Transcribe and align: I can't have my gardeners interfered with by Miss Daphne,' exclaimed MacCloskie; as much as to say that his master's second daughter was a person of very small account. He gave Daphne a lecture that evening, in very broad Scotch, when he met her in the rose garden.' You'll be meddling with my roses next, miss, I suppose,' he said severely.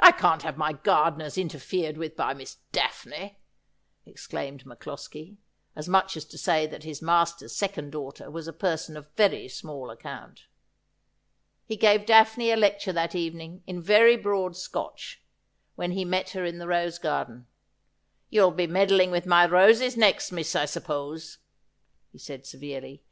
I 0.00 0.12
can't 0.12 0.44
have 0.44 0.56
my 0.56 0.72
gardeners 0.72 1.36
interfered 1.36 1.98
with 1.98 2.16
by 2.16 2.32
Miss 2.32 2.56
Daphne,' 2.72 3.38
exclaimed 4.06 4.64
MacCloskie; 4.64 5.36
as 5.76 5.86
much 5.86 6.16
as 6.16 6.24
to 6.24 6.38
say 6.38 6.66
that 6.66 6.84
his 6.84 7.02
master's 7.02 7.54
second 7.54 7.90
daughter 7.90 8.30
was 8.30 8.48
a 8.48 8.54
person 8.54 8.96
of 8.96 9.10
very 9.14 9.46
small 9.46 9.90
account. 9.90 10.46
He 11.66 11.76
gave 11.76 12.06
Daphne 12.06 12.50
a 12.50 12.56
lecture 12.56 12.94
that 12.94 13.14
evening, 13.14 13.62
in 13.66 13.82
very 13.82 14.16
broad 14.16 14.56
Scotch, 14.56 15.22
when 15.74 15.90
he 15.90 16.02
met 16.02 16.30
her 16.30 16.46
in 16.46 16.56
the 16.56 16.66
rose 16.66 16.98
garden.' 16.98 17.46
You'll 18.30 18.52
be 18.52 18.66
meddling 18.66 19.10
with 19.10 19.26
my 19.26 19.44
roses 19.44 19.98
next, 19.98 20.32
miss, 20.32 20.56
I 20.56 20.64
suppose,' 20.64 21.36
he 22.10 22.16
said 22.16 22.46
severely. 22.46 23.02